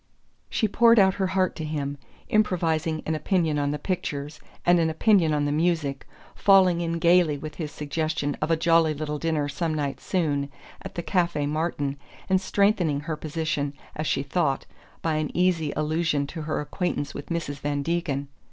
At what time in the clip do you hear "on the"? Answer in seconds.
3.59-3.77, 5.31-5.51